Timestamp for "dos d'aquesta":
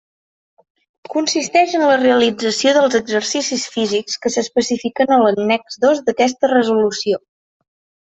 5.89-6.55